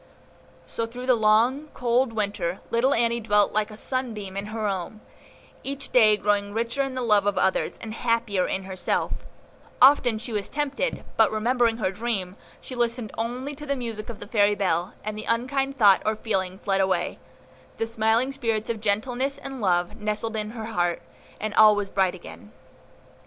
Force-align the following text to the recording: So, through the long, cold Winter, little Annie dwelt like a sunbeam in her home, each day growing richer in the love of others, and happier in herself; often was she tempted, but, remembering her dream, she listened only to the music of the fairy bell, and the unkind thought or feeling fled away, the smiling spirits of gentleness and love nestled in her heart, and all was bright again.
So, 0.65 0.87
through 0.87 1.05
the 1.05 1.13
long, 1.13 1.67
cold 1.75 2.11
Winter, 2.13 2.59
little 2.71 2.95
Annie 2.95 3.19
dwelt 3.19 3.51
like 3.51 3.69
a 3.69 3.77
sunbeam 3.77 4.35
in 4.35 4.47
her 4.47 4.67
home, 4.67 5.01
each 5.63 5.91
day 5.91 6.17
growing 6.17 6.55
richer 6.55 6.81
in 6.81 6.95
the 6.95 7.03
love 7.03 7.27
of 7.27 7.37
others, 7.37 7.73
and 7.79 7.93
happier 7.93 8.47
in 8.47 8.63
herself; 8.63 9.11
often 9.79 10.15
was 10.15 10.23
she 10.23 10.41
tempted, 10.41 11.05
but, 11.17 11.29
remembering 11.29 11.77
her 11.77 11.91
dream, 11.91 12.35
she 12.59 12.73
listened 12.73 13.11
only 13.15 13.53
to 13.53 13.67
the 13.67 13.75
music 13.75 14.09
of 14.09 14.19
the 14.19 14.25
fairy 14.25 14.55
bell, 14.55 14.95
and 15.03 15.15
the 15.15 15.25
unkind 15.25 15.77
thought 15.77 16.01
or 16.03 16.15
feeling 16.15 16.57
fled 16.57 16.81
away, 16.81 17.19
the 17.77 17.85
smiling 17.85 18.31
spirits 18.31 18.71
of 18.71 18.81
gentleness 18.81 19.37
and 19.37 19.61
love 19.61 19.97
nestled 19.97 20.35
in 20.35 20.49
her 20.49 20.65
heart, 20.65 20.99
and 21.39 21.53
all 21.53 21.75
was 21.75 21.91
bright 21.91 22.15
again. 22.15 22.51